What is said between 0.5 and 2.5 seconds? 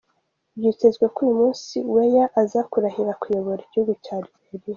Byitezwe ko uyu munsi Weah